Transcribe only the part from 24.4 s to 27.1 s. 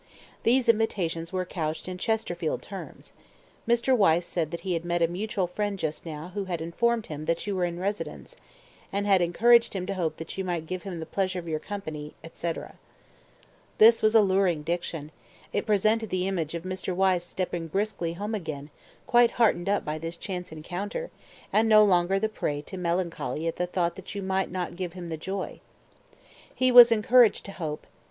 not give him the joy. He was